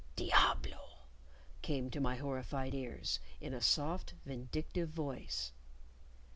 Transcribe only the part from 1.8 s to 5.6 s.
to my horrified ears, in a soft, vindictive voice.